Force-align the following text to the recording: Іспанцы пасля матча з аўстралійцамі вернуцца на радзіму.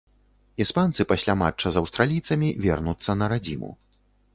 Іспанцы 0.65 1.05
пасля 1.11 1.37
матча 1.43 1.67
з 1.75 1.83
аўстралійцамі 1.85 2.49
вернуцца 2.67 3.11
на 3.23 3.33
радзіму. 3.37 3.71